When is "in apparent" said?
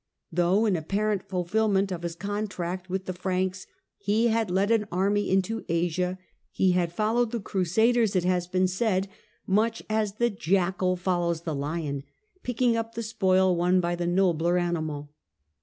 0.65-1.21